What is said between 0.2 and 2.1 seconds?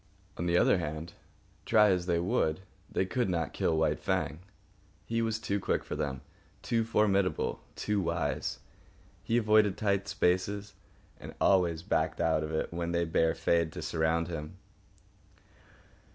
On the other hand, try as